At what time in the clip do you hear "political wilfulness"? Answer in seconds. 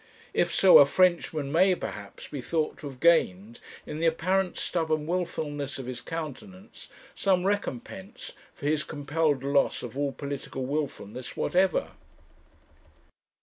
10.11-11.37